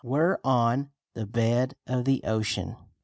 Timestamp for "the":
1.13-1.27, 2.05-2.23